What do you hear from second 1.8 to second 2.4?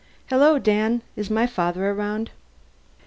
around?"